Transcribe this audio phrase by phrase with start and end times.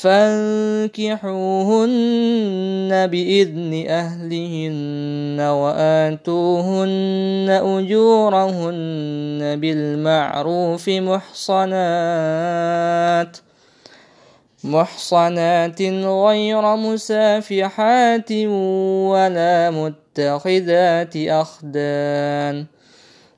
[0.00, 13.36] فانكحوهن بإذن أهلهن وآتوهن أجورهن بالمعروف محصنات
[14.64, 15.82] محصنات
[16.26, 18.30] غير مسافحات
[19.12, 22.66] ولا متخذات أخدان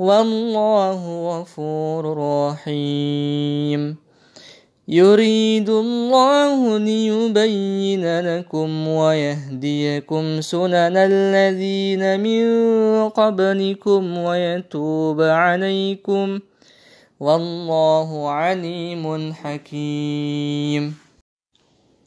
[0.00, 2.02] والله غفور
[2.48, 3.96] رحيم
[4.88, 12.44] يريد الله ليبين لكم ويهديكم سنن الذين من
[13.08, 16.38] قبلكم ويتوب عليكم
[17.20, 21.09] والله عليم حكيم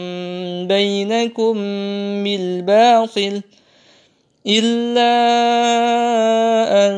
[0.68, 1.54] بينكم
[2.24, 3.42] بالباطل
[4.46, 5.16] إلا
[6.88, 6.92] أن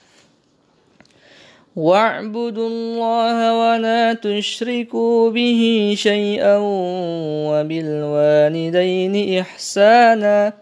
[1.75, 6.57] واعبدوا الله ولا تشركوا به شيئا
[7.47, 10.53] وبالوالدين إحسانا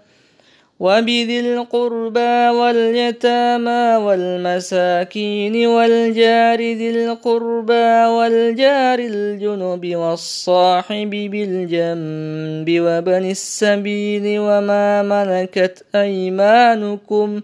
[0.80, 15.86] وبذي القربى واليتامى والمساكين والجار ذي القربى والجار الجنب والصاحب بالجنب وبن السبيل وما ملكت
[15.96, 17.44] أيمانكم ۖ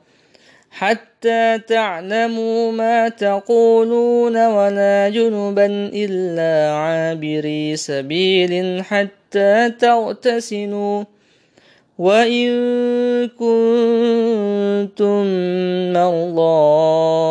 [0.71, 11.03] حتى تعلموا ما تقولون ولا جنبا إلا عابري سبيل حتى تغتسلوا
[11.99, 12.49] وإن
[13.27, 15.23] كنتم
[15.93, 17.30] مرضى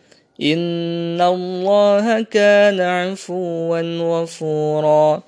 [0.41, 5.23] إن الله كان عفوا غفورا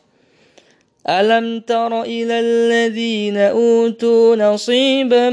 [1.10, 5.30] ألم تر إلى الذين أوتوا نصيبا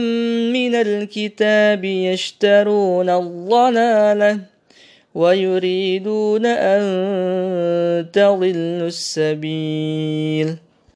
[0.52, 4.38] من الكتاب يشترون الضلالة
[5.14, 6.82] ويريدون أن
[8.12, 10.69] تضلوا السبيل